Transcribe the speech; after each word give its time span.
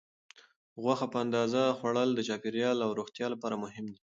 غوښه 0.83 1.07
په 1.13 1.17
اندازه 1.25 1.63
خوړل 1.77 2.09
د 2.13 2.19
چاپیریال 2.27 2.77
او 2.85 2.91
روغتیا 2.99 3.27
لپاره 3.33 3.55
مهم 3.63 3.85
دي. 3.93 3.99